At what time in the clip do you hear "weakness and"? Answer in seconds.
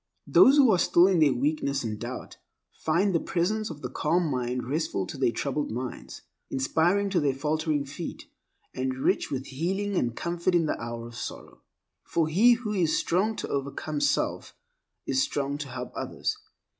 1.31-1.99